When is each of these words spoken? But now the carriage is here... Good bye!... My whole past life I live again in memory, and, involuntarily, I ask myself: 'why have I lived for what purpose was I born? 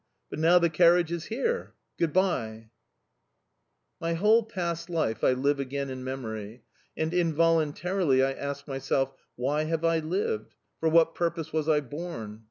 But 0.31 0.39
now 0.39 0.57
the 0.57 0.67
carriage 0.71 1.11
is 1.11 1.25
here... 1.25 1.75
Good 1.99 2.11
bye!... 2.11 2.71
My 3.99 4.15
whole 4.15 4.41
past 4.41 4.89
life 4.89 5.23
I 5.23 5.33
live 5.33 5.59
again 5.59 5.91
in 5.91 6.03
memory, 6.03 6.63
and, 6.97 7.13
involuntarily, 7.13 8.23
I 8.23 8.31
ask 8.33 8.67
myself: 8.67 9.13
'why 9.35 9.65
have 9.65 9.85
I 9.85 9.99
lived 9.99 10.55
for 10.79 10.89
what 10.89 11.13
purpose 11.13 11.53
was 11.53 11.69
I 11.69 11.81
born? 11.81 12.39